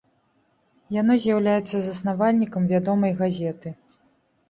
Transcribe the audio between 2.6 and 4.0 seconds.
вядомай газеты.